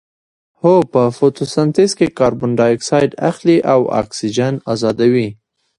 [0.61, 5.29] هو په فتوسنتیز کې کاربن ډای اکسایډ اخلي او اکسیجن ازادوي